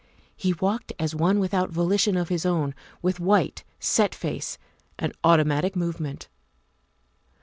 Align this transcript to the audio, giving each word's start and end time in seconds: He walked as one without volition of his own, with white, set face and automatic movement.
He 0.35 0.53
walked 0.53 0.91
as 0.97 1.13
one 1.13 1.37
without 1.39 1.69
volition 1.69 2.17
of 2.17 2.29
his 2.29 2.43
own, 2.43 2.73
with 3.03 3.19
white, 3.19 3.63
set 3.79 4.15
face 4.15 4.57
and 4.97 5.13
automatic 5.23 5.75
movement. 5.75 6.27